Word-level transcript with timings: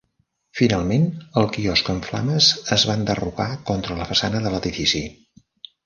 Finalment, 0.59 1.03
el 1.41 1.45
quiosc 1.57 1.91
en 1.95 2.01
flames 2.07 2.49
es 2.79 2.89
va 2.93 2.99
enderrocar 3.03 3.49
contra 3.71 4.03
la 4.03 4.13
façana 4.15 4.45
de 4.49 4.57
l'edifici. 4.57 5.05